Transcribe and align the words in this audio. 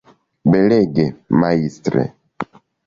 Belege, 0.53 1.05
majstre! 1.45 2.11